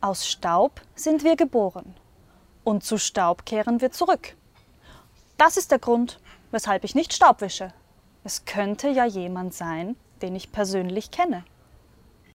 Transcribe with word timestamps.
Aus 0.00 0.26
Staub 0.26 0.82
sind 0.94 1.24
wir 1.24 1.36
geboren 1.36 1.94
und 2.64 2.84
zu 2.84 2.98
Staub 2.98 3.46
kehren 3.46 3.80
wir 3.80 3.92
zurück. 3.92 4.36
Das 5.38 5.56
ist 5.56 5.70
der 5.70 5.78
Grund, 5.78 6.20
weshalb 6.50 6.84
ich 6.84 6.94
nicht 6.94 7.14
Staub 7.14 7.40
wische. 7.40 7.72
Es 8.22 8.44
könnte 8.44 8.88
ja 8.88 9.06
jemand 9.06 9.54
sein, 9.54 9.96
den 10.20 10.36
ich 10.36 10.52
persönlich 10.52 11.10
kenne. 11.10 11.44